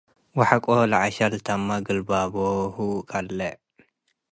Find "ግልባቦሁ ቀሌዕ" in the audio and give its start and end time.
1.85-3.51